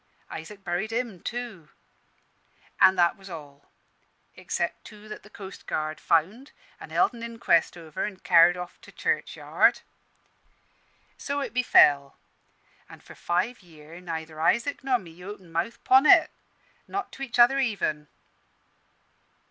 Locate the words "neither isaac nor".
14.01-14.97